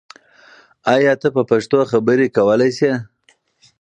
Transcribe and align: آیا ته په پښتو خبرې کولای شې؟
آیا 0.95 1.13
ته 1.21 1.27
په 1.35 1.41
پښتو 1.49 1.79
خبرې 1.91 2.27
کولای 2.37 2.71
شې؟ 2.77 2.91